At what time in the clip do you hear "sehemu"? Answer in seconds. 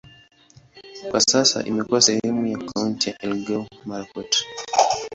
2.01-2.45